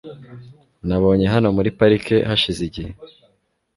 Nabonye 0.87 1.25
hano 1.33 1.47
muri 1.55 1.69
parike 1.77 2.15
hashize 2.29 2.61
igihe. 2.69 2.91